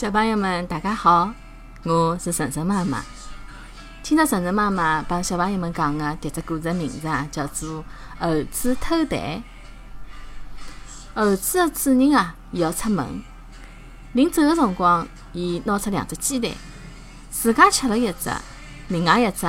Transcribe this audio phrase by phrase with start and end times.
[0.00, 1.30] 小朋友们，大家好，
[1.82, 3.04] 我是晨晨妈妈。
[4.02, 7.80] 今朝晨晨妈妈帮小朋友们讲的迭只故事名字啊，叫做
[8.18, 9.20] 《猴子偷蛋》。
[11.14, 13.22] 猴子的主人啊，伊要出门，
[14.14, 16.50] 临走的辰光，伊拿出两只鸡蛋，
[17.30, 18.30] 自家吃了一只，
[18.88, 19.46] 另外一只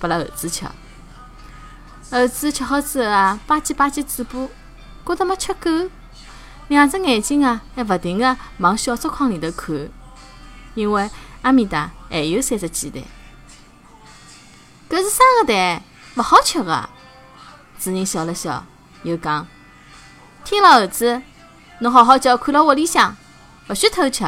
[0.00, 0.66] 拨了猴子吃。
[2.10, 4.46] 猴子吃好之后啊，吧唧吧唧嘴巴，
[5.06, 5.70] 觉得没吃够。
[6.68, 9.88] 两只眼睛啊，还勿停个往小竹筐里头看，
[10.74, 11.10] 因为
[11.42, 13.02] 阿面搭还有三只鸡蛋。
[14.88, 15.82] 搿是生个蛋，
[16.16, 16.88] 勿好吃个。
[17.78, 18.64] 主人笑了笑，
[19.02, 19.46] 又讲
[20.44, 21.20] ：“听了猴子，
[21.80, 23.14] 侬好好叫看牢屋里向，
[23.68, 24.24] 勿许偷吃。”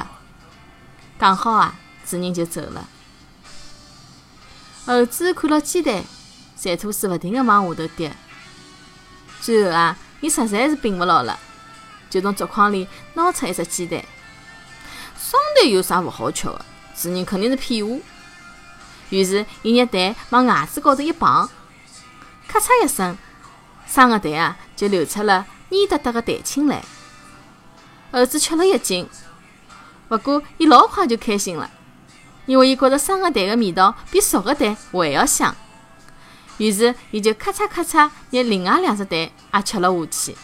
[1.19, 1.75] 讲好啊，
[2.05, 2.87] 主人就走了。
[4.85, 6.05] 猴子看牢鸡蛋，
[6.55, 8.11] 馋吐水勿停个往下头滴，
[9.41, 11.39] 最后啊，伊实在是摒勿牢了。
[12.09, 14.05] 就从竹筐里拿出一只鸡蛋，
[15.19, 16.65] 生蛋有啥勿好吃的？
[16.95, 18.01] 主人肯定是骗我。
[19.10, 21.48] 于是，伊拿蛋往牙齿高头一碰，
[22.48, 23.16] 咔嚓一声，
[23.87, 26.82] 生个蛋啊就流出了黏哒哒的蛋清来。
[28.13, 29.09] 猴子吃了一惊，
[30.09, 31.70] 不过伊老快就开心了，
[32.46, 35.54] 因为伊觉着生个蛋的味道比熟个蛋还要香。
[36.57, 40.37] 于是，伊就咔嚓咔嚓拿另外两只蛋也吃了下去。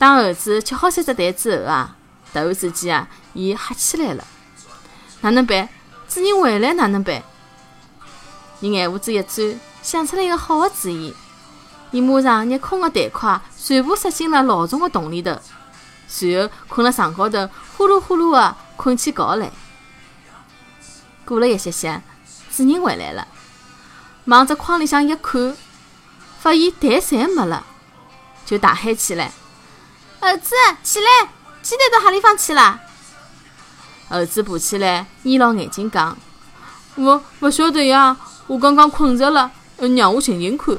[0.00, 1.94] 当猴子吃好三只蛋之后啊，
[2.32, 4.24] 突然之间啊，伊吓起来了。
[5.20, 5.68] 哪能办？
[6.08, 7.22] 主人回来哪能办？
[8.60, 11.14] 伊眼胡子一转，想出了一个好的主意。
[11.90, 15.38] 伊马上拿空的蛋块全部塞进了老鼠的洞里头，
[16.08, 19.50] 随后困辣床高头，呼噜呼噜的困起觉来。
[21.26, 22.00] 过了一歇歇，
[22.50, 23.28] 主人回来了，
[24.24, 25.54] 往只筐里向一看，
[26.38, 27.66] 发现蛋侪没了，
[28.46, 29.30] 就大喊起来。
[30.20, 31.30] 猴子，起来！
[31.62, 32.78] 鸡蛋到何里方去了？
[34.10, 36.16] 儿子爬起来，眯牢眼睛讲
[36.96, 38.14] ：“我勿晓得呀，
[38.46, 39.50] 我刚刚困着了，
[39.96, 40.76] 让我寻寻看。”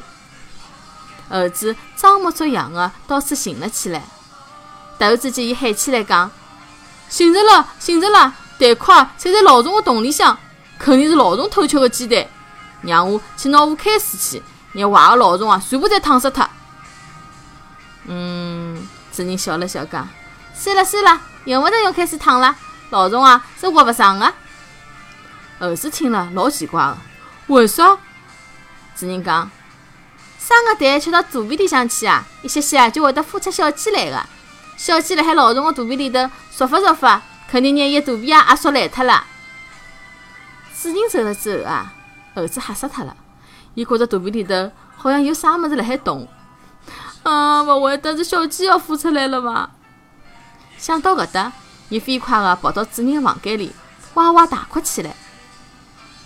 [1.27, 4.03] 儿子装模作样的到处寻了起来。
[4.99, 6.29] 突然之间，伊喊起来讲
[7.09, 8.35] ：“寻着了，寻着了！
[8.59, 10.37] 蛋壳侪在老虫的洞里向，
[10.77, 12.27] 肯定是老虫偷吃的鸡蛋。
[12.83, 14.43] 让我去拿壶开水去，
[14.73, 16.47] 让坏的老虫啊全部侪烫死脱。”
[18.05, 18.40] 嗯。
[19.13, 20.07] 主人笑了笑，讲
[20.55, 22.55] ：“算了算了，用勿着用开水烫了，
[22.91, 24.33] 老虫啊是活勿长的。”
[25.59, 26.97] 猴子听了老奇怪的，
[27.47, 27.97] 为啥？
[28.95, 29.51] 主人讲
[30.39, 34.25] ：“生个蛋吃到肚皮里向去啊，一歇歇就会得孵出小鸡来的。
[34.77, 36.19] 小鸡辣海老虫的肚皮里头
[36.55, 39.25] 嗦发嗦发，肯定拿伊肚皮啊也嗦烂脱了。”
[40.81, 41.93] 主人走了之后啊，
[42.33, 43.15] 猴子吓死脱了，
[43.75, 46.27] 伊觉着肚皮里头好像有啥物事辣海动。
[47.23, 49.69] 啊，勿会得是小鸡要孵出来了伐？
[50.77, 51.51] 想到搿搭，
[51.89, 53.71] 伊飞快地跑到主人的房间里，
[54.15, 55.15] 哇哇大哭起来。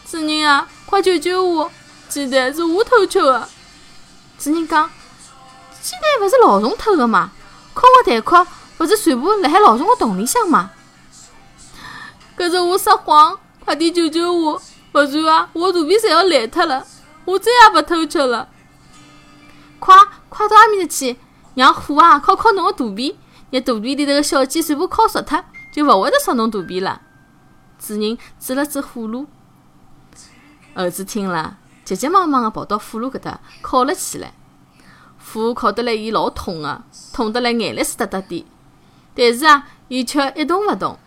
[0.09, 1.71] 主人啊，快救救我！
[2.07, 3.49] 鸡蛋是我偷吃的。
[4.37, 4.89] 主人讲：
[5.81, 7.31] 鸡蛋勿是老虫偷的吗？
[7.73, 10.71] 空的蛋壳勿是全部辣海老虫的洞里向吗？
[12.37, 14.61] 搿是我撒谎，快点救救我！
[14.93, 16.85] 勿然啊，我肚皮侪要烂脱了，
[17.25, 18.47] 我再也勿偷吃了。
[19.79, 19.93] 快
[20.29, 21.17] 快到埃面搭去，
[21.55, 23.17] 让火啊烤烤侬个肚皮，
[23.51, 27.01] 拿肚皮里头个小鸡全部烤熟脱，就勿会得烧侬肚皮了。
[27.79, 29.27] 主人指了指火炉，
[30.73, 34.33] 猴子听了，急急忙忙个跑到火炉搿搭烤了起来。
[35.33, 38.45] 火烤得来伊老痛个，痛得来眼泪水哒哒滴。
[39.13, 40.97] 但是啊，伊却一动勿动，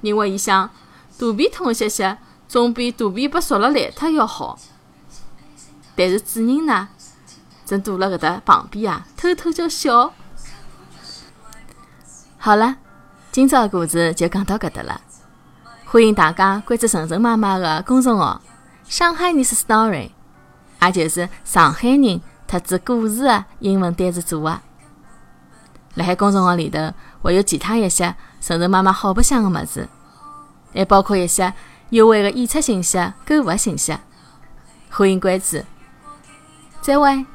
[0.00, 0.70] 因为伊想，
[1.18, 2.18] 肚皮痛一歇歇，
[2.48, 4.58] 总比肚皮被烧了烂脱要好。
[5.94, 6.88] 但是主人呢？
[7.66, 10.12] 正躲辣搿搭旁边啊，偷偷叫笑。
[12.38, 12.76] 好了，
[13.32, 15.00] 今朝的故事就讲到搿搭了。
[15.84, 18.40] 欢迎大家关注晨晨妈妈的公众号
[18.88, 20.12] “上海人是 story”，
[20.80, 24.60] 也就是上海人特指故事的英文单词组合。
[25.94, 29.88] 辣海公众号里头会有其他一些晨晨妈妈好白相的物事，
[30.72, 31.52] 还包括一些
[31.90, 33.96] 优惠的演出信息、购物信息。
[34.88, 35.64] 欢迎关注，
[36.80, 37.26] 再会。